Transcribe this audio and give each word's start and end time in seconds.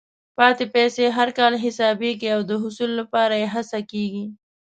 پاتې 0.37 0.65
پیسې 0.75 1.05
هر 1.17 1.29
کال 1.39 1.53
حسابېږي 1.63 2.27
او 2.35 2.41
د 2.49 2.51
حصول 2.63 2.91
لپاره 2.99 3.33
یې 3.41 3.47
هڅه 3.55 3.79
کېږي. 3.91 4.25